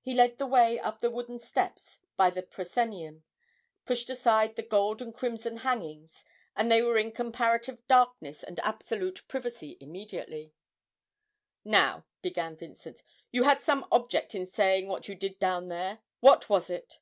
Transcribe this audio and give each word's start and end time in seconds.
He 0.00 0.14
led 0.14 0.38
the 0.38 0.46
way 0.46 0.78
up 0.78 1.00
the 1.00 1.10
wooden 1.10 1.38
steps 1.38 2.00
by 2.16 2.30
the 2.30 2.42
proscenium, 2.42 3.22
pushed 3.84 4.08
aside 4.08 4.56
the 4.56 4.62
gold 4.62 5.02
and 5.02 5.14
crimson 5.14 5.58
hangings, 5.58 6.24
and 6.56 6.72
they 6.72 6.80
were 6.80 6.96
in 6.96 7.12
comparative 7.12 7.86
darkness 7.86 8.42
and 8.42 8.58
absolute 8.60 9.28
privacy 9.28 9.76
immediately. 9.78 10.54
'Now,' 11.66 12.06
began 12.22 12.56
Vincent, 12.56 13.02
'you 13.30 13.42
had 13.42 13.60
some 13.62 13.86
object 13.92 14.34
in 14.34 14.46
saying 14.46 14.88
what 14.88 15.06
you 15.06 15.14
did 15.14 15.38
down 15.38 15.68
there. 15.68 15.98
What 16.20 16.48
was 16.48 16.70
it?' 16.70 16.98